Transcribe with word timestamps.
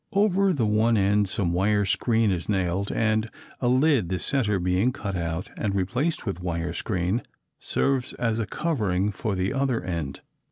Over 0.13 0.51
the 0.51 0.65
one 0.65 0.97
end 0.97 1.29
some 1.29 1.53
wire 1.53 1.85
screen 1.85 2.31
is 2.31 2.49
nailed 2.49 2.91
and 2.91 3.29
a 3.59 3.67
lid, 3.67 4.09
the 4.09 4.17
center 4.17 4.57
being 4.57 4.91
cut 4.91 5.15
out 5.15 5.51
and 5.55 5.75
replaced 5.75 6.25
with 6.25 6.41
wire 6.41 6.73
screen, 6.73 7.21
serves 7.59 8.13
as 8.13 8.39
a 8.39 8.47
covering 8.47 9.11
for 9.11 9.35
the 9.35 9.53
other 9.53 9.79
end. 9.83 10.21